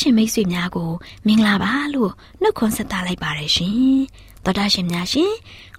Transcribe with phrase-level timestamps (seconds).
[0.00, 0.90] ရှင်မတော်တာရှင်မိတ်ဆွေများကို
[1.26, 2.12] မင်္ဂလာပါလို့
[2.42, 3.98] နှုတ်ခွန်းဆက်သလိုက်ပါတယ်ရှင်
[4.44, 5.32] တော်တာရှင်များရှင်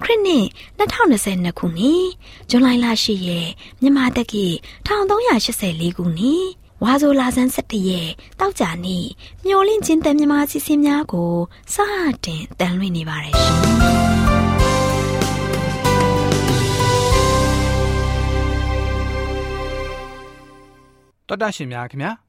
[0.03, 0.45] ခရစ်နှစ်
[0.79, 2.05] 2022ခုနှစ်
[2.49, 3.49] ဇွန်လ10ရက်
[3.81, 4.45] မြန်မာတက္ကီ
[4.87, 6.45] 1384ခုနှစ်
[6.83, 8.09] ဝါဆိုလာဆန်း17ရက်
[8.39, 9.05] တောက်ကြနေ့
[9.45, 11.33] မျော်လင့်ခြင်းတန်မြမာစီစဉ်များကို
[11.73, 11.75] စ
[12.25, 13.69] တင်တန်လွှင့်နေပါတယ်ရှင်
[21.27, 22.28] တော်တာရှင်များခင်ဗျာ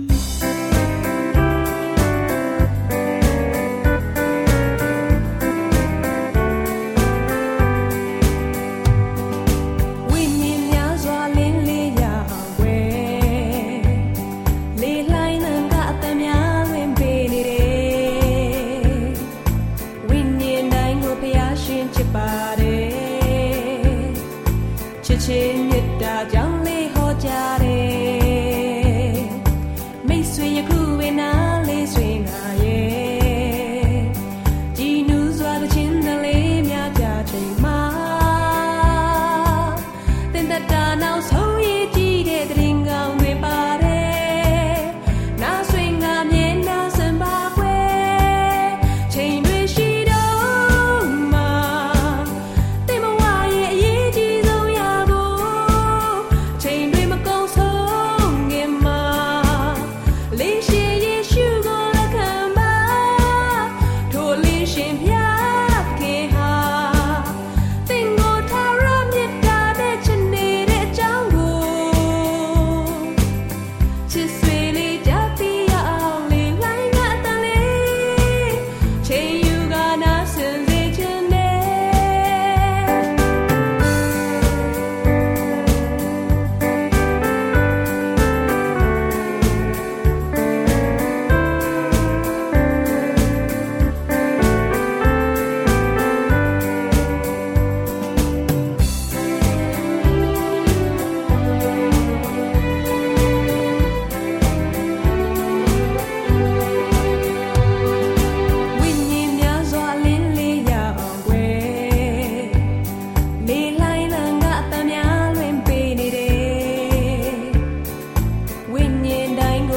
[64.81, 65.10] came here.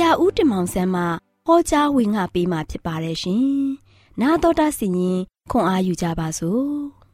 [0.00, 1.02] ရာဦးတင်မောင်ဆန်းမှ
[1.46, 3.46] ဟောကြားဝင်ငါပေးมาဖြစ်ပါတယ်ရှင်။
[4.20, 5.18] 나တော်တာစီရင်
[5.50, 6.66] ခွန်အားယူကြပါစို့။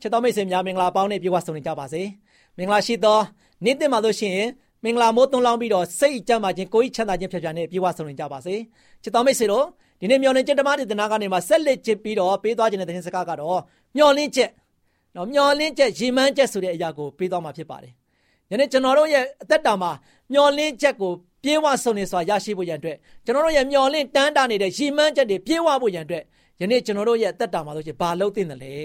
[0.00, 2.02] ချစ်တော်မိတ်ဆွေများမင်္ဂလာပေါင်းနဲ့ပြေဝဆုံနေကြပါစေ
[2.56, 3.18] မင်္ဂလာရှိသော
[3.64, 4.48] နေ့တင်မှာလို့ရှိရင်
[4.84, 8.54] မင်္ဂလာမိုးသွန်းလောင်းပြီးတော့စိတ်ကြမ်းပါခြင်းကိုယ်ချမ်းသာခြင်းဖြတ်ဖြတ်နဲ့ပြေဝဆုံနေကြပါစေ
[9.02, 9.64] ချစ်တော်မိတ်ဆွေတို့
[10.01, 13.59] ဒီနေ့မျော်လင့်ချက်ဓမ္မဒေသနာကနေမှဆက်လက်ချစ်ပြီးတော့ပေးသွားခြင်းတဲ့သတင်းစကားကတော့
[13.97, 14.49] မျော်လင့်ချက်
[15.15, 17.93] နော်မျော်လင့်ချက်ရည်မှန်းချက်ဆိုတဲ့အရာကိုပေးသွားမှာဖြစ်ပါတယ်
[18.51, 19.91] ယနေ့ကျွန်တော်တို့ရဲ့အသက်တာမှာ
[20.33, 21.11] မျော်လင့်ချက်ကို
[21.43, 26.23] ပြေဝဆုံနေစွာရရှိဖို့ရန်အတွက်ကျွန်တော်တို့ရဲ့မျော်လင့်တန်းတာနေတဲ့ရည်မှန်းချက်တွေပြေဝဖို့ရန်အတွက်
[26.61, 28.75] ယနေ့ကျွန်တော်တို့ရဲ့အသက်တာမှာဆိုချင်ဘာလုပ်သင့်တယ်လဲ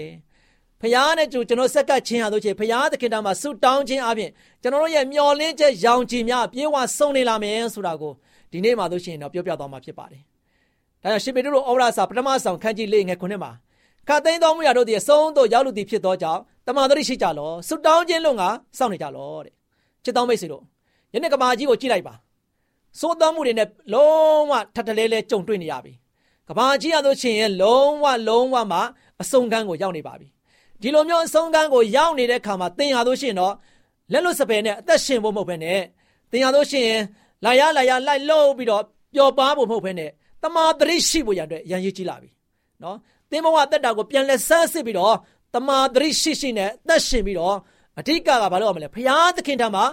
[0.81, 4.29] ဖခင်နဲ့ကျွန်တော်ဆက်ကပ်ခြင်းဟာဆိုချင်ဖခင်သခင်တာမှာဆုတောင်းခြင်းအပြင်
[4.61, 8.13] ကျွန်တော်တို့ရဲ့မျော်လင့်ချက်ရောင်ချီများပြေဝဆုံနေလာမယ်ဆိုတာကို
[8.51, 10.23] ဒီနေ့မှာဆိုရှင်တော့ပြောပြသွားမှာဖြစ်ပါတယ်။
[11.03, 13.51] ဒါကြောင့်ရှင်ပေတရုဩဝါဒစာပထမဆောင်ခန်းကြီးလေးငယ်ခုနှစ်မှာ
[14.07, 18.43] ခတ်သိမ်းသောမှုရတို့သည်အဆုံးသို့ရောက်လူသည်ဖြစ်သောကြောင့်တမန်တော်ရှိကြလောဆုတောင်းခြင်းလုံးက
[18.77, 19.53] စောင့်နေကြလောတဲ့။
[20.03, 20.63] ချစ်တော်မိတ်ဆွေတို့
[21.13, 22.13] ယနေ့ကမာကြီးကိုကြည့်လိုက်ပါ။
[22.99, 25.93] သိုးတော်မှုတွေနဲ့လုံးဝထထလဲလဲကြုံတွေ့နေရပြီ။
[26.47, 28.79] ကဘာကြီးရလို့ရှိရင်လုံးဝလုံးဝမှ
[29.21, 30.27] အဆုံးကန်းကိုရောက်နေပါပြီ
[30.81, 33.53] ဒီလိုမျိုးအဆုံးကန်းကိုရောက်နေတဲ့ခါမှာသင်ရလို့ရှိရင်တော့
[34.11, 35.79] လက်လွတ်စပယ်နဲ့အသက်ရှင်ဖို့မဟုတ်ဘဲနဲ့
[36.31, 37.01] သင်ရလို့ရှိရင်
[37.45, 38.83] လာရလာရလိုက်လို့ပြီးတော့
[39.13, 40.11] ပျော်ပါဖို့မဟုတ်ဘဲနဲ့
[40.43, 42.29] တမာတရိရှိဖို့ရတဲ့ရန်ရည်ကြီးလာပြီ
[42.83, 42.97] နော်
[43.31, 45.15] သင်ဘဝတက်တာကိုပြန်လဲဆန်းစစ်ပြီးတော့
[45.53, 47.55] တမာတရိရှိရှိနဲ့အသက်ရှင်ပြီးတော့
[47.99, 49.85] အဓိကကဘာလို့ရမလဲဖရာသခင်ထံမှာ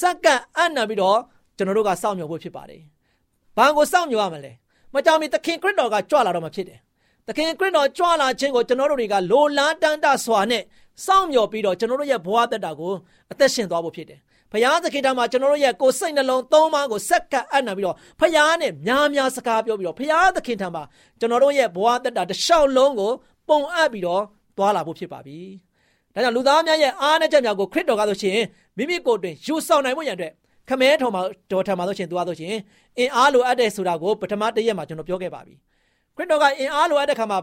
[0.00, 1.18] စက္ကန့်အံ့နံပြီးတော့
[1.56, 2.82] ကျွန်တော်တို့ကစောင့်မျှော်ဖို့ဖြစ်ပါတယ်။
[3.56, 4.52] ဘာကိုစောင့်မျှော်ရမလဲ။
[4.94, 6.78] မကြောင်မီသခင်ခရစ်တော်ကကြွလာတော့မှဖြစ်တယ်
[7.26, 10.62] သခင်ခရစ်တော်ကြွလာခြင်းကိုကျွန်တော်တို့တွေကလိုလားတန်တစွာနဲ့
[11.06, 12.92] စောင့်မျှော်ပြီးတော့ကျွန်တော်တို့ရဲ့ဘဝတက်တာကို
[13.32, 14.18] အသက်ရှင်သွားဖို့ဖြစ်တယ်။
[14.52, 20.82] ဘုရားသခင်တမှာကျွန်တော်တို့ရဲ့ကိုယ်စိတ်နှလုံးသုံးပါးကိုစက္ကပ်အပ်နာပြီးတော့ဘုရားနဲ့များများစကားပြောပြီးတော့ဘုရားသခင်ထံမှာ
[21.20, 23.12] ကျွန်တော်တို့ရဲ့ဘဝတက်တာတစ်လျှောက်လုံးကို
[23.48, 24.22] ပုံအပ်ပြီးတော့
[24.56, 25.38] သွားလာဖို့ဖြစ်ပါပြီ။
[26.14, 28.38] ဒါကြောင့်လူသားများရဲ့အားနဲ့ချက်များကိုခရစ်တော်ကဆိုရှင်
[28.76, 30.32] မိမိကိုယ်တွင်ယူဆောင်နိုင်ဖို့ရန်အတွက်
[30.68, 32.54] ခမဲထော်မှာတော်ထံမှာဆိုရှင်သူကဆိုရှင်
[32.98, 35.54] အင်အားလိုအပ်တဲ့ဆိုတာကိုပထမတစ်ရက်မှာကျွန်တော်ပြောခဲ့ပါပြီ။
[36.16, 37.38] ခရစ်တော်ကအင်အားလိုအပ်တဲ့ခါမှာ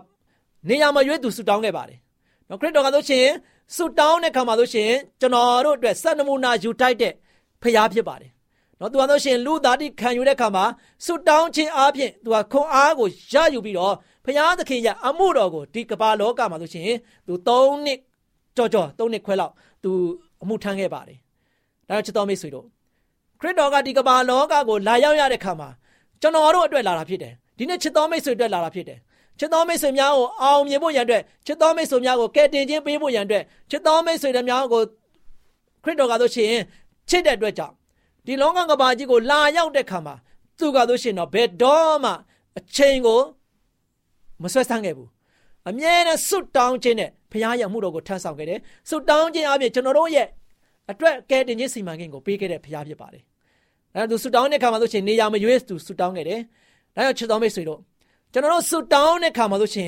[0.69, 1.99] နေရာမရွေးသူဆူတောင်းခဲ့ပါတယ်။
[2.49, 3.27] နော်ခရစ်တော်ကဆိုရှင်
[3.75, 7.13] ဆူတောင်းတဲ့ခါမှာဆိုရှင်ကျွန်တော်တို့အတွက်စံနမူနာယူတိုက်တဲ့
[7.61, 8.31] ဖရားဖြစ်ပါတယ်။
[8.79, 10.65] နော်သူကဆိုရှင်လူသားတိခံယူတဲ့ခါမှာ
[11.05, 16.97] ဆူတောင်းခြင်းအပြင်သူကခွန်အားကိုရယူပြီးတော့ဖရားသခင်ရဲ့အမှုတော်ကိုဒီကမ္ဘာလောကမှာဆိုရှင်
[17.27, 17.99] သူ၃နှစ်
[18.57, 19.53] ကြော်ကြော်၃နှစ်ခွဲလောက်
[19.83, 19.91] သူ
[20.41, 21.17] အမှုထမ်းခဲ့ပါတယ်။
[21.87, 22.65] ဒါကြောင့်ချစ်တော်မိတ်ဆွေတို့
[23.39, 25.69] ခရစ်တော်ကဒီကမ္ဘာလောကကိုလာရောက်ရတဲ့ခါမှာ
[26.21, 28.99] ကျွန်တော်တို့အတွက်လာတာဖြစ်တယ်။ဒီနေ့ချစ်တော်မိတ်ဆွေအတွက်လာတာဖြစ်တယ်
[29.39, 34.81] ချစ်တော်မိတ်ဆွေများကိုအောင်မြင်ဖို့ရန်အတွက်ချစ်တော်မိတ်ဆွေများကိုကယ်တင်ခြင်းပေးဖို့ရန်အတွက်ချစ်တော်မိတ်ဆွေတွေများကို
[35.83, 36.53] ခရစ်တော်ကဆိုရှင်
[37.09, 37.73] ချစ်တဲ့အတွက်ကြောင့်
[38.25, 40.15] ဒီလောကကဘာကြီးကိုလာရောက်တဲ့ခါမှာ
[40.59, 42.11] သူကဆိုရှင်တော့ဘယ်တော့မှ
[42.57, 43.19] အချိန်ကို
[44.43, 45.09] မဆွဲဆန်းခဲ့ဘူး
[45.69, 48.59] အမြဲတမ်းစွတ်တောင်းခြင်းနဲ့ဘုရားရဲ့မှုတော်ကိုထမ်းဆောင်ခဲ့တယ်
[48.89, 50.27] စွတ်တောင်းခြင်းအပြင်ကျွန်တော်တို့ရဲ့
[50.91, 53.23] အတွက်ကယ်တင်ခြင်းစီမံကိန်းကိုပေးခဲ့တဲ့ဘုရားဖြစ်ပါတယ်
[53.95, 56.39] အဲဒါသူစွတ်တောင်းတဲ့ခါမှာဆိုရှင်နေရာမရွေးသူစွတ်တောင်းခဲ့တယ်
[56.95, 57.79] ဒါကြောင့်ချစ်တော်မိတ်ဆွေတို့
[58.33, 59.87] ကျွန်တော်တို့ဆူတောင်းတဲ့ခါမှာဆိုရှင်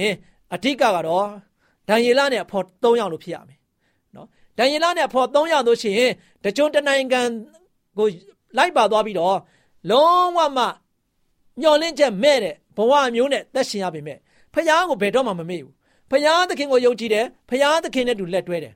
[0.53, 1.27] အဓိကကတော့
[1.87, 3.59] ဒံယေလနဲ့အဖော်၃ယောက်လို့ဖြစ်ရမယ်
[4.15, 6.09] နော်ဒံယေလနဲ့အဖော်၃ယောက်ဆိုရှင်
[6.43, 7.21] တကြွတနိုင်ငံ
[7.97, 8.07] ကို
[8.57, 9.37] လိုက်ပါသွားပြီးတော့
[9.89, 10.65] လုံးဝမှ
[11.61, 14.17] မျောလင့်ချက်မဲ့တဲ့ဘဝမျိုးနဲ့သက်ရှင်ရပေမဲ့
[14.53, 15.73] ဖခင်ကိုဘယ်တော့မှမမေ့ဘူး
[16.11, 18.73] ဖခင်သခင်ကိုယုံကြည်တယ်ဖခင်သခင်နဲ့တူလက်တွဲတယ်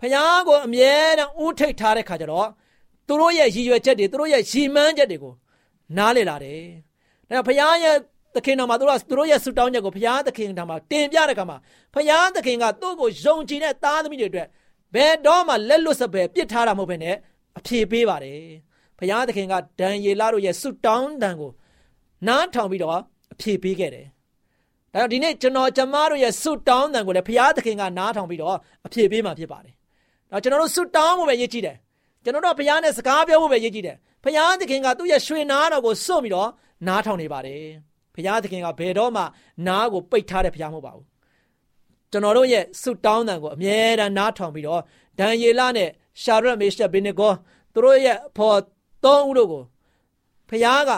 [0.00, 2.48] ဖခင်ကိုအမြဲတမ်းဥထိတ်ထားတဲ့ခါကျတော့
[3.06, 5.34] သူတို့ရဲ့ရည်ရွယ်ချက်တွေသူတို့ရဲ့ရည်မှန်းချက်တွေကို
[5.96, 6.62] နားလည်လာတယ်
[7.28, 7.96] ဒါဘုရားရဲ့
[8.34, 11.56] သခင်တော်မှာသူတို့သူတို့ရဲ့ဆုတောင်းချက်ကိုဘုရားသခင်တော်မှာတင်ပြတဲ့အခါမှာ
[11.94, 14.48] ဘုရားသခင်ကသူ့ကိုယုံကြည်တဲ့သားသမီးတွေအတွက်
[14.94, 17.16] ဘယ်တော့မှလက်လွတ်စပယ်ပြစ်ထားတာမဟုတ်ဘဲနဲ့
[17.58, 18.40] အဖြေပေးပါတယ်
[18.98, 21.52] ဘုရားသခင်ကဒံယေလတို့ရဲ့ဆုတောင်းတန်ကို
[22.28, 22.98] နားထောင်ပြီးတော့
[23.32, 24.06] အဖြေပေးခဲ့တယ်
[24.92, 29.74] ဒါကြောင့်ဒီနေ့ကျွန်တော်ကျမတို့ရဲ့ဆုတောင်းတန်ကိုလည်းဘုရားသခင်ကနားထောင်ပြီးတော့အဖြေပေးမှာဖြစ်ပါတယ်
[30.30, 31.76] ဒါကျွန်တော်တို့ဆုတောင်းဖို့ပဲရည်ကြည်တယ်
[32.24, 36.50] ကျွန်တော်တို့ဘုရားနဲ့စကားပြောဖို့ပဲရည်ကြည်တယ်ဘုရားသခင်ကသူ့ရဲ့ရွှေနာတော်ကိုစွန့်ပြီးတော့
[36.86, 37.64] နားထောင်နေပါတယ်
[38.14, 39.22] ဘုရားသခင်ကဘယ်တော့မှ
[39.66, 41.06] နားကိုပိတ်ထားတဲ့ဘုရားမဟုတ်ပါဘူး
[42.10, 44.82] ကျွန်တော်တို့ရဲ့ဆုတောင်းတန်ကိုအမြဲတမ်းနားထောင်ပြီးတော့
[45.18, 45.90] ဒံယေလနဲ့
[46.22, 47.32] ရှာရက်မေရှက်ဘေနေကော
[47.72, 48.58] သူတို့ရဲ့ဖော်
[49.04, 49.62] သုံးဦးတို့ကို
[50.48, 50.90] ဘုရားက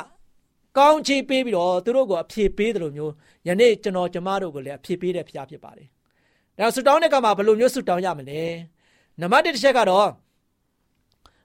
[0.79, 3.13] ကောင်းချီးပေးပြီးတော့သူတို့ကိုအဖြေပေးတယ်လို့မျိုး
[3.47, 5.89] ယနေ့ကျွန်တော်ကျမတို့ကိုလည်းအဖြေပေးတဲ့ဘုရားဖြစ်ပါတယ်။
[6.59, 8.41] ဒါဆုတောင်းတဲ့ကမှာဘယ်လိုမျိုးဆုတောင်းရမလဲ။
[9.21, 10.09] နံပါတ်1တစ်ချက်ကတော့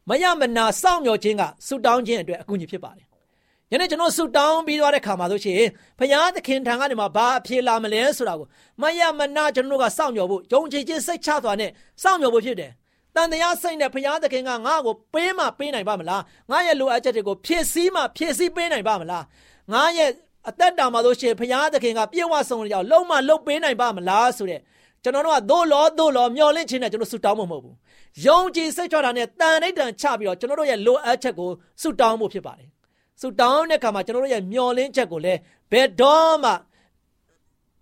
[0.10, 3.06] မယမနာစောင့်မျှော်ခြင်းကဆုတောင်းခြင်းအတွက်အကူအညီဖြစ်ပါတယ်
[3.74, 5.62] ယနေ့ကျွန်တော်ဆုတောင်းပြီးသွားတဲ့ခါမှာဆိုရှင်
[6.00, 8.48] ဘုရားသခင်ထံကနေမှဘာအဖြေလာမလဲဆိုတာကို
[8.82, 11.72] မယမနာကျွန်တော်တို့ကစောင့်မျှော်ဖို့ယုံကြည်ခြင်းစိတ်ချစွာနဲ့
[12.04, 12.72] စောင့်မျှော်ဖို့ဖြစ်တယ်။
[13.16, 19.24] တန်တရားစိတ်နဲ့ဘုရားသခင်ကငါ့ကိုပေးမှပေးနိုင်ပါမလား။ငါရဲ့လိုအပ်ချက်တွေကိုဖြည့်ဆည်းမှဖြည့်ဆည်းပေးနိုင်ပါမလား။
[19.74, 20.10] ငါရဲ့
[20.50, 24.60] အသက်တာမှာဆိုရှင်ဘုရားသခင်ကပြေဝဆုံးကြောင်လုံးမလုံးပေးနိုင်ပါမလားဆိုတဲ့
[25.04, 27.76] ကျွန်တော်တို့ကသို့လောသို့လောမျောလင့်ခြင်းနဲ့ကျွန်တော်ဆုတောင်းမှာမဟုတ်ဘူး။
[28.26, 31.50] ယုံကြည်စိတ်ချတာနဲ့တန်တိုင်းတန်ချပြီးတော့ကျွန်တော်တို့ရဲ့လိုအပ်ချက်ကို
[31.82, 32.70] ဆုတောင်းဖို့ဖြစ်ပါတယ်
[33.20, 35.40] ဆူတောင်းတဲ့အခါမှာကျွန်တော်တို့ရဲ့မျောလင်းချက်ကိုလည်း
[35.72, 36.52] ဘယ်တော့မှ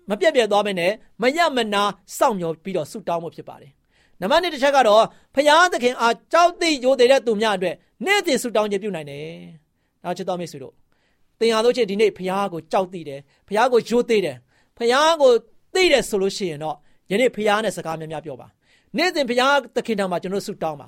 [0.10, 1.84] မပြတ်ပြတ်သွားမနဲ့မရမနာ
[2.18, 3.72] စောင့်မျှော်ပြီးတော့ဆူတောင်းမှုဖြစ်ပါတယ်
[4.22, 5.04] နံပါတ်1တစ်ချက်ကတော့
[5.36, 9.26] ဖရာသခင်အားကြောက်သိရိုသေတဲ့သူများအတွက်နေ့စဉ်ဆုတောင်းခြင်းပြုနိုင်တယ်။
[10.04, 10.74] နောက်ချစ်တော်မိတ်ဆွေတို့
[11.40, 14.38] သင်ဟာတို့ချင်းဒီနေ့ဖရာကိုကြောက်သိတယ်ဖရာကိုရိုသေတယ်
[14.78, 15.32] ဖရာကို
[15.74, 16.76] သိတယ်ဆိုလို့ရှိရင်တော့
[17.12, 18.48] ယနေ့ဖရာနဲ့စကားများများပြောပါ
[18.98, 20.88] နေ့စဉ်ဖရာသခင်တော်မှာကျွန်တော်ဆုတောင်းပါ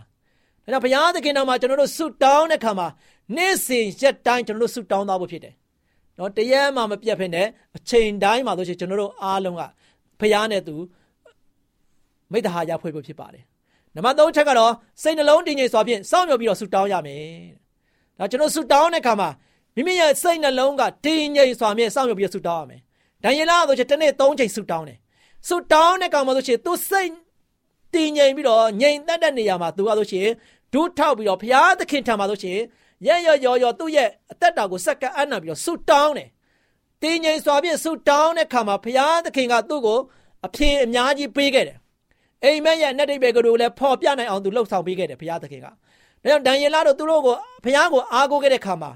[0.73, 2.87] ဒါကြောင့်ဘုရားသခင်တော်မှာကျွန်တော်တို့ဆုတောင်းတဲ့ခါမှာ
[3.35, 5.53] နေ့စဉ်ရက်တိုင်းကျွန်တော်တို့ဆုတောင်းသားဖို့ဖြစ်တယ်။
[6.17, 7.43] နော်တရက်မှမပြတ်ဖ ೇನೆ
[7.77, 9.61] အချိန်တိုင်းမှာဆိုရှင်ကျွန်တော်တို့အားလုံးက
[10.19, 10.75] ဘုရားနဲ့သူ
[12.31, 13.43] မိတ္တဟာရဖွဲ့ဖို့ဖြစ်ပါတယ်။
[13.95, 17.25] နံပါတ်3ချက်ကတော့စိတ်နှလုံးတည်ငြိမ်စွာဖြင့်စောင့်မျှော်ပြီးတော့ဆုတောင်းရမယ်။
[18.19, 19.29] ဒါကျွန်တော်ဆုတောင်းတဲ့ခါမှာ
[19.75, 22.81] မိမိရဲ့စိတ်နှလုံးကတည်ငြိမ်စွာဖြင့်စောင့်မျှော်ပြီးတော့ဆုတောင်းရမယ်။
[23.23, 24.97] ဒံယေလဆိုရှင်တစ်နေ့3ချိန်ဆုတောင်းတယ်။
[25.47, 27.11] ဆုတောင်းတဲ့ခါမှာဆိုရှင်သူစိတ်
[27.93, 30.27] တည်ငြိမ်ပြီးတော့ငြိမ်သက်တဲ့နေရာမှာသူကဆိုရှင်
[30.73, 32.59] ဒုထောက်ပြီးတော့ဘုရားသခင်ထံမှာဆိုရှင်
[33.07, 36.29] ရရရော်ရော်သူ့ရဲ့အသက်တာကိုစက္ကန့်အနံပြီးတော့ဆုတောင်းတယ်။
[37.01, 39.99] တည်ငြိမ်စွာဖြင့်ဆုတောင်းတဲ့ခါမှာဘုရားသခင်ကသူ့ကို
[40.45, 41.77] အဖြေအများကြီးပေးခဲ့တယ်။
[42.43, 45.67] အိမ်မက်ရဲ့အနက်တိတ်ပဲကလေးကိုလည်းဖော်ပြနိုင်အောင်သူလှုပ်ဆောင်ပေးခဲ့တယ်ဘုရားသခင်က။
[46.23, 48.91] ဒါကြောင့်ဒံယေလတို့သူတို့ကိုဘုရားကိုအားကိုးခဲ့တဲ့ခါမှာ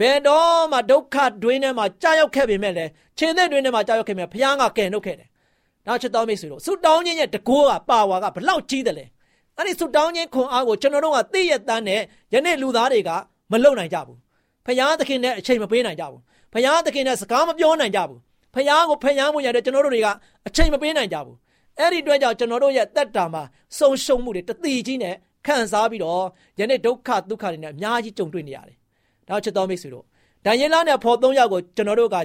[0.00, 5.28] ဘယ်တော့မှဒုက္ခတွင်းထဲမှာကြာရောက်ခဲ့ပေမဲ့လည်းခြေသက်တွင်းထဲမှာကြာရောက်ခဲ့မြဲဘုရားကကယ်နှုတ်ခဲ့တယ်။
[5.86, 9.06] နောက်ချက်တော်မိတ်ဆွေတို့ဆုတောင်းခြင်းရဲ့တကောကပါဝါကဘလောက်ကြီးတယ်လဲ။
[9.60, 12.00] အဲ့ဒီဆုတောင်းခြင်းခွန်အားကိုကျွန်တော်တို့ကသိရတန်းနဲ့
[12.32, 13.10] ယနေ့လူသားတွေက
[13.50, 14.18] မလုံနိုင်ကြဘူး
[14.66, 16.20] ဖယားသခင်နဲ့အချိန်မပေးနိုင်ကြဘူး
[16.52, 18.18] ဖယားသခင်နဲ့စကားမပြောနိုင်ကြဘူး
[18.54, 20.08] ဖယားကိုဖယားမှုရတဲ့ကျွန်တော်တို့တွေက
[20.46, 21.36] အချိန်မပေးနိုင်ကြဘူး
[21.78, 23.42] အဲ့ဒီအတွက်ကြောင့်ကျွန်တော်တို့ရဲ့တက်တာမှာ
[23.78, 25.14] စုံရှုံမှုတွေတတိကြီးနဲ့
[25.46, 26.24] ခံစားပြီးတော့
[26.58, 28.76] ယနေ့ဒုက္ခဒုက္ခတွေနဲ့အများကြီးကြုံတွေ့နေရတယ်။
[29.28, 30.04] ဒါချစ်တော်မိတ်ဆွေတို့
[30.44, 32.16] ဒံယေလနဲ့ဖော်သုံးယောက်ကိုကျွန်တော်တို့က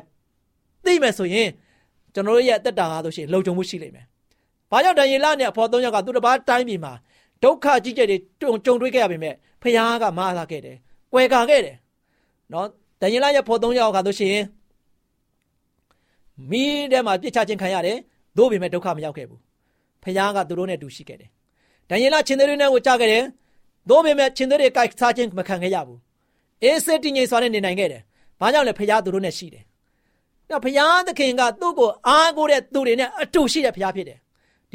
[0.86, 1.50] သိမယ်ဆိုရင်
[2.14, 4.06] ကျွန်တော်တို့ရဲ့တက်တာဟာဆိုရှင်လုံခြုံမှုရှိလိမ့်မယ်။
[4.72, 6.94] ဘာကြောင့်ဒံယေလနဲ့ဖော်သုံးယောက်ကသူတစ်ပါးတိုင်းပြည်မှာ
[7.46, 10.76] ဒုက္ခကြီးကျယ်တွေကြုံကြုံတွေ့ခဲ့ရပေမဲ့ဖခင်ကမအားလာခဲ့တယ်။
[11.14, 11.76] ကွယ်ကာခဲ့တယ်။
[12.54, 12.68] နော်
[13.02, 14.38] ဒန်ယေလရဲ့ဖော်သုံးယောက်ကဆိုရှင်
[16.50, 17.98] မိထဲမှာပြစ်ချခြင်းခံရတယ်။
[18.38, 19.40] သို့ပေမဲ့ဒုက္ခမရောက်ခဲ့ဘူး။
[20.04, 21.30] ဖခင်ကသူတို့နဲ့တူရှိခဲ့တယ်။
[21.90, 23.24] ဒန်ယေလချင်းသေးတွေနဲ့ကိုကြားခဲ့တယ်။
[23.90, 26.00] သို့ပေမဲ့ချင်းသေးတွေကိုက်စားခြင်းမခံခဲ့ရဘူး။
[26.64, 28.02] အေးစစ်တည်ငြိမ်စွာနဲ့နေနိုင်ခဲ့တယ်။
[28.40, 29.64] ဘာကြောင့်လဲဖခင်သူတို့နဲ့ရှိတယ်။
[30.50, 34.20] နောက်ဖခင်သခင်ကသူ့ကိုအားကိုးတဲ့သူတွေနဲ့အတူရှိတဲ့ဖခင်ဖြစ်တယ်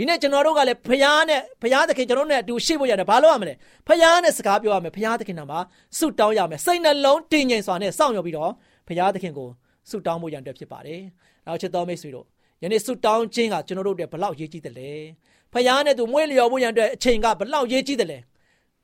[0.00, 3.54] ဒီနေ့ကျွန်တော်တို့ကလည်းဖရားနဲ့ဖရားသခင်ကျွန်တော်တို့နဲ့အတူရှိဖို့ရတယ်ဘာလို့ရမလဲ
[3.88, 5.58] ဖရားနဲ့စကားပြောရမယ်ဖရားသခင်နာမှာ
[5.98, 8.52] ဆုတောင်းရမယ်စိတ်နှလုံးတည်ငြိမ်စွာနဲ့စောင့်မျှော်ပြီးတော့
[8.88, 9.48] ဖရားသခင်ကို
[9.90, 11.00] ဆုတောင်းဖို့ရန်အတွက်ဖြစ်ပါတယ်
[11.46, 12.26] နောက်ချစ်တော်မိတ်ဆွေတို့
[12.62, 14.92] ယနေ့ဆုတောင်းခြင်းကကျွန်တော်တို့အတွက်ဘလောက်ရေးကြီးတယ်လဲ
[15.52, 18.18] ဖရားနဲ့သူမွေးလျော်ဖို့ရန်အတွက်အချိန်ကဘလောက်ရေးကြီးတယ်လဲ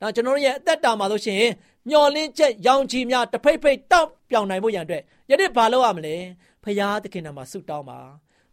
[0.01, 1.43] နောက်ကျွန်တော်တို့ရဲ့အသက်တာမှာဆိုရှင်
[1.89, 6.15] မျော်လင့်ချက်ရောင်ချီများတဖိတ်ဖိတ်တောက်ပြောင်နိုင်ဖို့ရန်အတွက်ယနေ့ဘာလုပ်ရမလဲ
[6.63, 7.99] ဖရားသခင်နာမှာဆုတောင်းပါ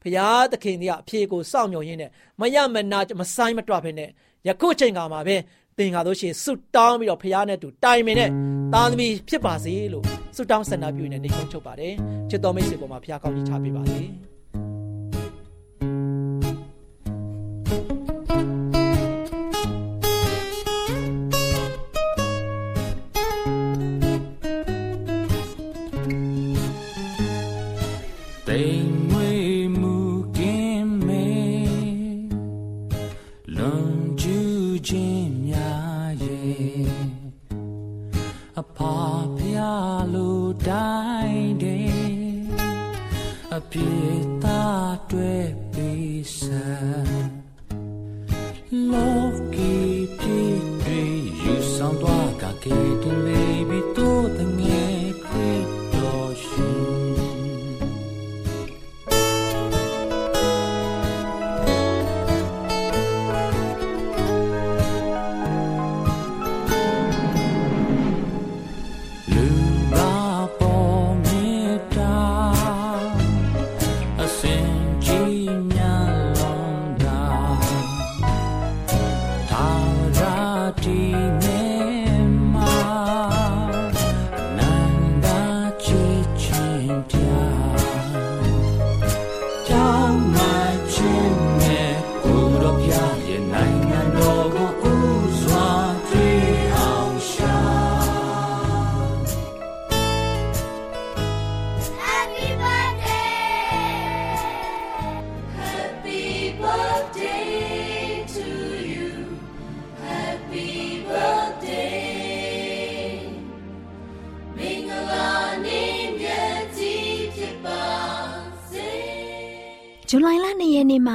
[0.04, 4.08] ဘုရားသခင်ကြီးကအဖြေကိုစောင့်မျှော်ရင်းနဲ့မရမနာမဆိုင်မတွဖဲနဲ့
[4.48, 5.36] ယခုချိန်ကမှာပဲ
[5.78, 8.30] သင်္ကာတို့ရှင်ဆုတောင်းပြီးတော့ဘုရားနဲ့တူတိုင်ပင်နဲ့
[8.72, 10.04] သားသမီးဖြစ်ပါစေလို့
[10.36, 11.94] ဆုတောင်းဆန္ဒပြုနေနေခုံးချုပ်ပါတယ်
[12.30, 14.00] ချစ်တော်မိတ်ဆွေပေါ်မှာဘုရားကောင်းကြီးချပေးပါစေ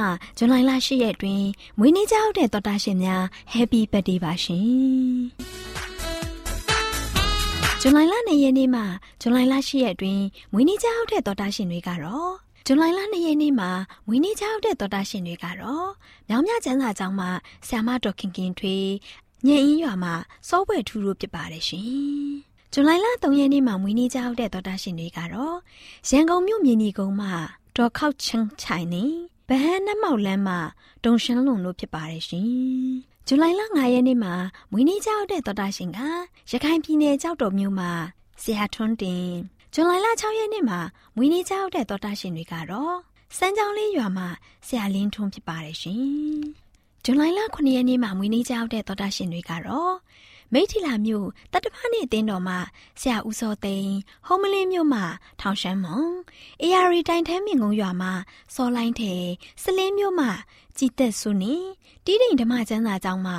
[0.00, 0.06] ှ
[0.38, 1.46] ဇူလိုင်လ10ရက်အတွင်း
[1.78, 3.22] မွေးနေ့ကြောက်တဲ့တော်တာရှင်များ
[3.54, 4.68] Happy Birthday ပါရှင်။
[7.80, 8.82] ဇူလိုင်လ2ရက်နေ့မှ
[9.20, 12.32] ဇူလိုင်လ10ရက်အတွင်းမွေးနေ့ကြောက်တဲ့တော်တာရှင်တွေကတော့
[12.66, 13.70] ဇွန်လလ2ရက်နေ့မှာ
[14.06, 15.88] မွေးနေ့ကြောက်တဲ့တော်တာရှင်တွေကတော့
[16.28, 17.30] မြောင်မြကျန်းစာကျောင်းမှာ
[17.68, 18.88] ဆ iam မတော်ခင်ခင်ထွေး
[19.46, 20.14] ညင်အင်းရွာမှာ
[20.48, 21.90] စောပွဲထူးလို့ဖြစ်ပါတယ်ရှင်။
[22.72, 25.56] ဇွန်လလ3ရက်နေ့မှာမွေးနေ့ကြောက်တဲ့တော်တာရှင်တွေကတော့
[26.08, 27.34] ရန်ကုန်မြို့မြေနီကုန်းမှာ
[27.76, 29.04] ဒေါ်ခောက်ချင်းချိုင်နေ
[29.50, 30.58] ဗဟန်းနှမောက်လမ်းမှာ
[31.04, 32.46] တုံရှန်းလုံလို့ဖြစ်ပါတယ်ရှင်။
[33.26, 34.34] ဇူလိုင်လ9ရက်နေ့မှာ
[34.70, 36.00] မွေးနေ့ကြောက်တဲ့တော်တာရှင်က
[36.50, 37.90] ရခိုင်ပြည်နယ်ကြောက်တော်မြို့မှာ
[38.42, 39.30] ဆရာထွန်းတင်
[39.74, 40.80] ဇွန်လလ6ရက်နေ့မှာ
[41.16, 42.96] မွေးနေ့ကြောက်တဲ့တော်တာရှင်တွေကတော့
[43.36, 44.28] စမ်းချောင်းလေးရွာမှာ
[44.66, 46.00] ဆရာလင်းထွန်းဖြစ်ပါတယ်ရှင်။
[47.04, 49.94] ဇွန်လလ9ရက်နေ့မှာမွေးနေ့ကြောက်တဲ့တော်တာရှင်တွေကတော့
[50.54, 52.58] မိထီလာမြို့တတ္တမနေ့အတင်းတော်မှာ
[53.00, 53.94] ဆရာဦးစောသိန်း
[54.26, 55.04] ဟုံးမလင်းမြို့မှာ
[55.40, 56.00] ထောင်ရှမ်းမုံ
[56.62, 58.12] အေယာရီတိုင်ထဲမြင့်ကုန်းရွာမှာ
[58.54, 59.12] စောလိုင်းထဲ
[59.62, 60.30] စလင်းမြို့မှာ
[60.78, 61.54] ကြည်သက်စုနေ
[62.04, 63.36] တီးတိန်ဓမ္မကျမ်းစာကျောင်းမှာ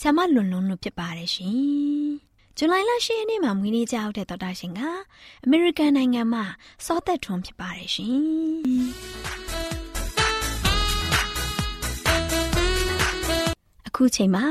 [0.00, 1.58] ဆ iam မလွန်လွန်လို့ဖြစ်ပါတယ်ရှင်
[2.56, 4.80] ဇူလိုင်လ10ရက်နေ့မှာမွေးနေ့ကြောက်တဲ့တော်တာရှင်က
[5.44, 6.44] အမေရိကန်နိုင်ငံမှာ
[6.86, 8.16] စောသက်ထွန်းဖြစ်ပါတယ်ရှင်
[13.86, 14.46] အခုချိန်မှာ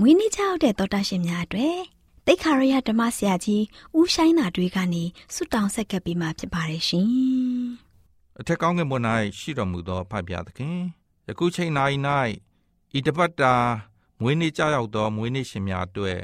[0.00, 1.78] မွေးနေ့ကြောက်တဲ့တော်တာရှင်များအတွက်
[2.26, 3.62] တိတ်ခါရရဓမ္မဆရာကြီး
[3.98, 7.08] ဦးဆိုင်သာတွေကနေဆုတောင်းဆက်ကပ်ပြီးမှဖြစ်ပါတယ်ရှင်။
[8.40, 8.98] အထက်ကောင်းကင်ဘုံ၌
[9.38, 10.78] ရှိတော်မူသောဖဖျားသခင်
[11.28, 11.72] ယခုချိန်၌၌
[12.98, 13.54] ဤတပတ်တာ
[14.20, 16.18] မွေးနေ့ကြောက်သောမွေးနေ့ရှင်များအတွက်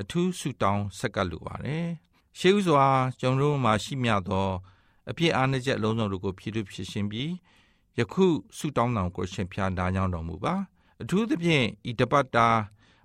[0.00, 1.86] အထူးဆုတောင်းဆက်ကပ်လိုပါတယ်။
[2.38, 2.86] ရှေးဥစွာ
[3.20, 4.48] ကျွန်တော်တို့မှာရှိမြသော
[5.10, 7.30] အပြစ်အားနည်းချက်အလုံးစုံတို့ကိုဖြည့်ဖြည့်ရှင်းပြီး
[7.98, 10.54] ယခုဆုတောင်းတော်ကိုရှင်ဖျားနားကြောင်းတော်မူပါ။
[11.02, 12.48] အထူးသဖြင့်ဤတပတ်တာ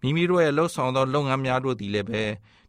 [0.00, 2.22] မိမိတို့ရဲ့လှုပ်ဆောင်သောလုပ်ငန်းများတို့သည်လည်းပဲ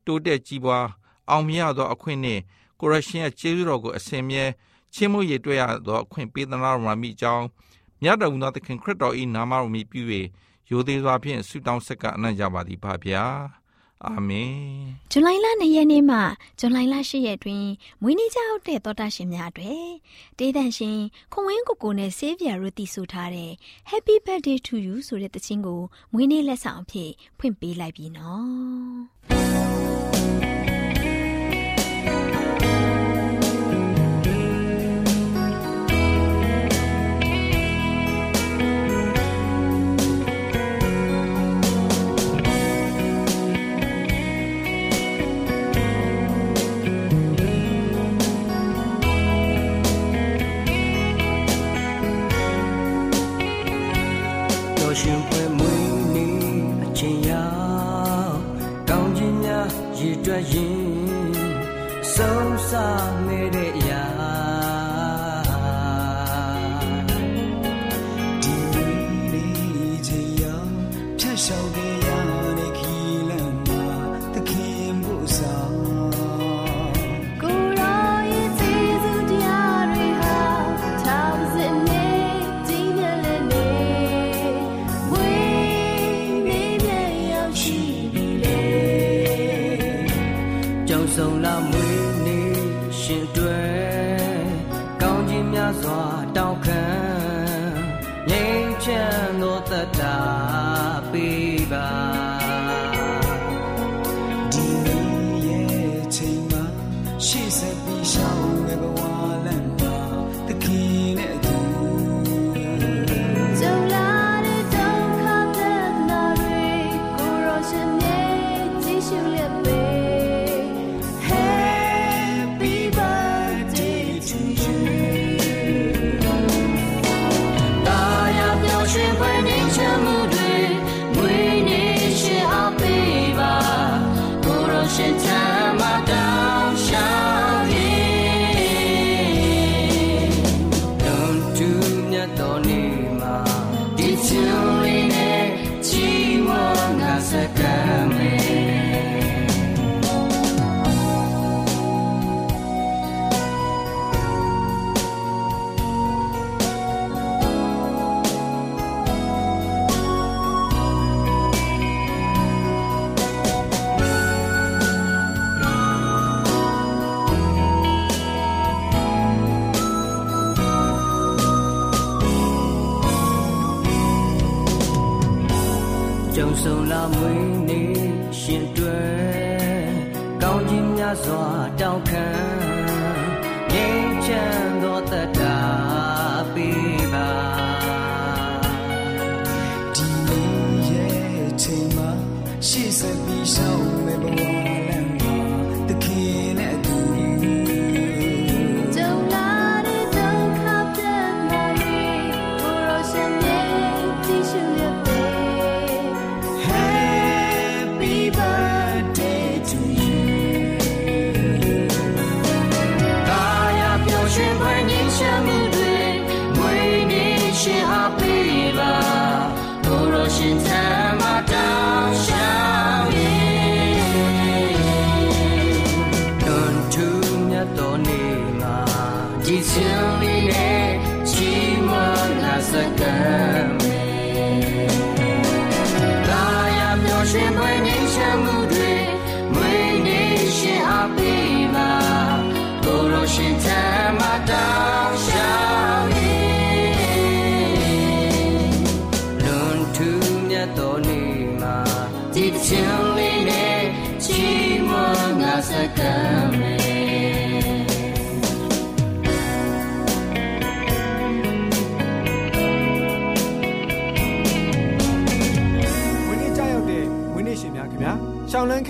[0.05, 0.85] တိုးတက်ကြီးပွား
[1.29, 2.41] အောင်မြတ်သောအခွင့်နှင့်
[2.79, 4.43] ကိုရရှင်ရဲ့ကျေးဇူးတော်ကိုအစဉ်မြဲ
[4.93, 7.45] ချင်းမှုရတွေ့ရသောအခွင့်ပေးသနာတော်မှာမိကြောင်း
[8.01, 10.01] မြတ်တော်မူသောသခင်ခရစ်တော်၏နာမတော်မြည်ပြု၍
[10.69, 13.23] ရိုသေစွာဖြင့်ဆုတောင်းဆက်ကအနံ့ကြပါသည်ပါဗျာ
[14.07, 14.55] အာမင်
[15.11, 16.17] ဇူလိုင်လ2ရက်နေ့မှ
[16.59, 17.65] ဇူလိုင်လ10ရက်တွင်
[18.01, 19.89] မွေးနေ့ကြောက်တဲ့သောတာရှင်များအတွက်
[20.37, 20.99] တေးတန်ရှင်
[21.31, 23.51] ခွန်ဝင်းကိုကိုနဲ့ဆေးဗီယာတို့တည်ဆိုထားတဲ့
[23.89, 25.81] Happy Birthday to you ဆိုတဲ့တခြင်းကို
[26.13, 29.40] မွေးနေ့လက်ဆောင်အဖြစ်ဖွင့်ပေးလိုက်ပြီနော်
[60.51, 60.79] ရင်
[62.13, 63.80] ဆုံးစားနေတဲ့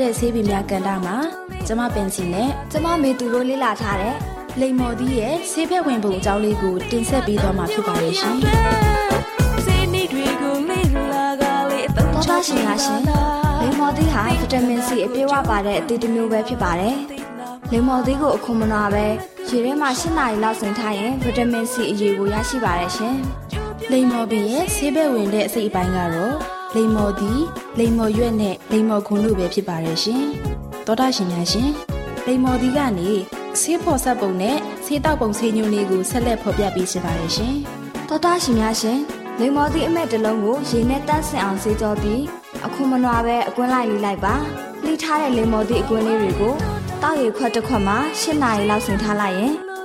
[0.00, 1.16] တဲ့ဆေးပင်များကန်တာမှာ
[1.66, 4.16] ကျမပင်စီနဲ့ကျမမေသူတို့လေ့လာထားတဲ့
[4.60, 8.36] လိမ္မော်သီးရဲ့ဆေးဖက်ဝင်ပုံအကြောင်းလေးကိုတင်ဆက်ပေးသွားမှာဖြစ်ပါရဲ့ရှင်
[9.64, 13.02] ဆေးနည်းတွေကိုလေ့လာကလေးအသုံးချရှင်များရှင်
[13.60, 16.96] လိမ္မော်သီးဟာဗီတာမင်စီအပြည့်အဝပါတဲ့အသီးတစ်မျိုးပဲဖြစ်ပါတယ်
[17.72, 19.06] လိမ္မော်သီးကိုအခုမနာပဲ
[19.48, 23.16] ရေထဲမှာ၈နာရီလောက်ဆင်ထားရင်ဗီတာမင်စီအရေးကိုရရှိပါတယ်ရှင်
[23.90, 27.40] လိမ္မော်ပင်ရဲ့ဆေးဘက်ဝင်တဲ့အစိတ်အပိုင်းကတော့ လိမ္မော်သည်
[27.78, 30.24] လိမ္မော်ရွက်နဲ့လိမ္မော်ခွန်တို့ပဲဖြစ်ပါတယ်ရှင်။
[30.86, 31.70] သောတာရှင်များရှင်
[32.26, 33.10] လိမ္မော်သည်ကနေ
[33.60, 37.54] ဆေးဖော်ဆက်ပုံနဲ့ဆေးတောက်ပုံဆေးညွှန်းလေးကိုဆက်လက်ဖော်ပြပေးရှင်ပါတယ်ရှင်။
[38.08, 38.98] သောတာရှင်များရှင်
[39.40, 42.22] လိမ္မော်သည်အမက်တစ်လုံးကိုရေနဲ့တန့်စင်အောင်ဆေးကြောပြီး
[42.66, 44.34] အခုမနွားပဲအကွင်းလိုက်လေးလိုက်ပါ။
[44.84, 46.54] လှိထားတဲ့လိမ္မော်သည်အကွင်းလေးတွေကို
[47.02, 49.52] တောက်ရခွက်တစ်ခွက်မှာ၈နာရီလောက်ဆင်ထားလိုက်ရင်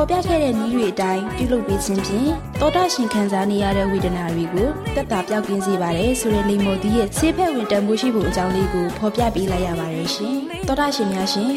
[0.00, 2.30] ဖော်ပြခဲ့တဲ့နည်းတွေအတိုင်းပြုလုပ်ပေးခြင်းဖြင့်
[2.60, 10.36] တောတာရှင်ခံစားနေရတဲ့ဝေဒနာတွေကိုတက်တာပြောက်ကင်းစေပါတယ်ဆိုတဲ့လိမ္မော်သီးရဲ့ဆေးဖက်ဝင်တန်ဖိုးရှိဖို့အကြောင်းလေးကိုဖော်ပြပေးလိုက်ရပါတယ်ရှင်
[10.68, 11.50] တောတာရှင်များရှင်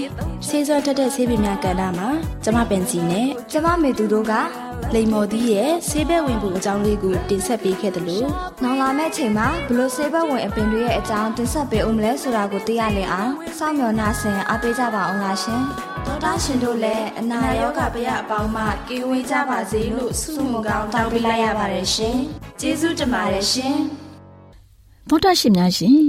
[0.47, 2.09] ဆေးစောတက်တဲ့ဆေးပင်များကဏ္ဍမှာ
[2.43, 4.33] ကျမပင်စီနဲ့ကျမမေသူတို့က
[4.95, 8.27] လိမ္မော်သီးရဲ့ဆေးဘက်ဝင်ဖို့အကြောင်းလေးကိုတင်ဆက်ပေးခဲ့တယ်လို့
[8.63, 15.61] နောင်လာမယ့်ချိန်မှာဘလို့ဆေးဘက်ဝင်အပင်တွေရဲ့အကြောင်းတင်ဆက်ပေးဦးမလဲဆိုတာကိုသိရလင်အောင်စောင့်မျှော်နှားဆင်အားပေးကြပါအောင်လားရှင်
[16.05, 22.17] ဒေါက်တာရှင်တို့လည်းအနာရောဂါပြအပေါင်းမှကင်းဝေးကြပါစေလို့ဆုမွန်ကောင်းတောင်းပေးလိုက်ရပါတယ်ရှင်
[22.59, 23.77] ကျေးဇူးတင်ပါတယ်ရှင်
[25.09, 25.99] သောတာရှင်များရှင်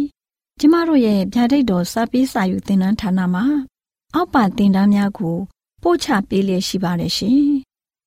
[0.60, 3.44] ကျမတို့ရဲ့ဗျာဒိတ်တော်စပေးစာယူသင်တန်းဌာနမှာ
[4.14, 5.36] အောက်ပါသင်တန်းများကို
[5.82, 7.61] ပို့ချပေးလျက်ရှိပါတယ်ရှင်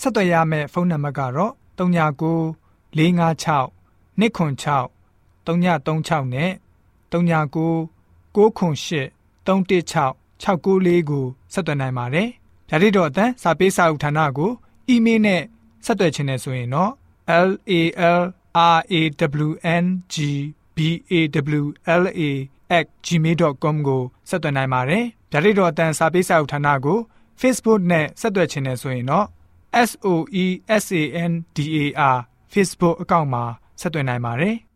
[0.00, 2.54] ဆက်သွယ်ရမယ့်ဖုန်းနံပါတ်ကတော့39
[2.96, 3.70] 656
[4.18, 4.90] 296
[5.46, 6.50] 336နဲ့
[7.10, 7.88] 39
[8.34, 9.14] 98 316
[9.46, 12.28] 694ကိုဆက်သွင်းနိုင်ပါတယ်။
[12.68, 14.50] ဓာတိတော်အတန်းစာပေးစာဥထာဏာကို
[14.88, 15.42] အီးမေးလ်နဲ့
[15.84, 16.90] ဆက်သွယ်ခြင်းနဲ့ဆိုရင်တော့
[17.46, 17.72] l a
[18.18, 19.00] l r a
[19.46, 19.50] w
[19.82, 20.16] n g
[20.76, 20.78] b
[21.10, 21.14] a
[21.60, 21.64] w
[22.02, 22.20] l a
[23.06, 26.98] @gmail.com ကိုဆက်သွင်းနိုင်ပါတယ်။ဓာတိတော်အတန်းစာပေးစာဥထာဏာကို
[27.40, 29.26] Facebook နဲ့ဆက်သွယ်ခြင်းနဲ့ဆိုရင်တော့
[29.88, 30.08] S O
[30.42, 30.44] E
[30.82, 31.78] S A N D A
[32.14, 32.18] R
[32.52, 33.44] Facebook အကောင့်မှာ
[33.80, 34.56] ဆက်သွင်းနိုင်ပါတယ်။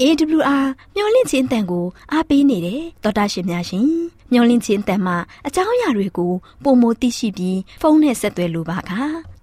[0.00, 3.88] AWR မျော်လင့်ခြင်းအတန်ကိုအားပေးနေတယ်တော်တာရှင်များရှင်
[4.32, 6.32] မျော်လင့်ခြင်းအတန်မှာအကြောင်းအရာတွေကို
[6.64, 8.82] ပုံမသိရှိပြီးဖုန်းနဲ့ဆက်သွယ်လိုပါက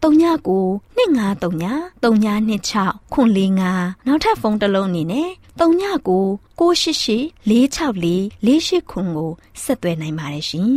[0.04, 9.32] 39 2939 3926ခွန်45နောက်ထပ်ဖုန်းတစ်လုံးအနေနဲ့39 688 664 48ခွန်ကို
[9.64, 10.70] ဆက်သွယ်နိုင်ပါတယ်ရှင်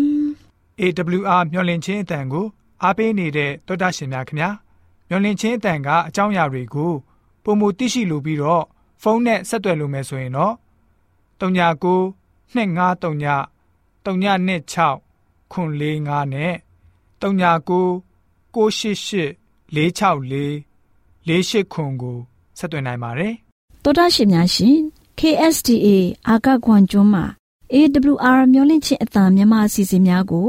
[0.80, 2.46] AWR မျော်လင့်ခြင်းအတန်ကို
[2.84, 4.50] အားပေးနေတဲ့တောတာရှင်များခင်ဗျာ
[5.08, 6.92] မျော်လင့်ခြင်းအတန်ကအကြောင်းအရာတွေကို
[7.44, 8.64] ပုံမသိရှိလိုပြီးတော့
[9.02, 10.54] ဖုန်းနဲ့ဆက်သွယ်လို့မယ်ဆိုရင်တော့
[11.40, 12.14] 39
[12.52, 12.54] 253
[14.04, 16.54] 326ခွန်45နဲ့
[17.22, 18.02] 39
[18.54, 19.32] 688
[21.26, 22.16] 464 48ခွန်ကို
[22.58, 23.34] ဆက်သွင်းနိုင်ပါတယ်
[23.84, 24.76] တော်တာရှင်များရှင်
[25.18, 25.86] KSTA
[26.28, 27.24] အာကခွန်ကျွန်းမှာ
[27.72, 30.48] AWR မျော်လင့်ခြင်းအတန်မြန်မာအစီအစဉ်များကို